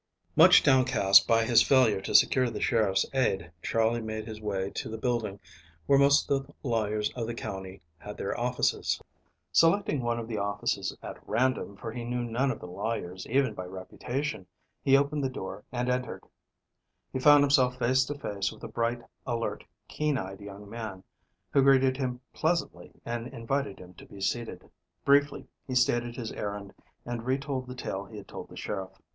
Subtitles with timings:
[0.35, 4.89] MUCH downcast by his failure to secure the sheriff's aid, Charley made his way to
[4.89, 5.39] the building
[5.85, 8.99] where most of the lawyers of the county had their offices.
[9.51, 13.53] Selecting one of the offices at random, for he knew none of the lawyers, even
[13.53, 14.47] by reputation,
[14.81, 16.23] he opened the door and entered.
[17.13, 21.03] He found himself face to face with a bright, alert, keen eyed young man,
[21.51, 24.67] who greeted him pleasantly, and invited him to be seated.
[25.05, 26.73] Briefly he stated his errand
[27.05, 28.99] and retold the tale he had told the sheriff.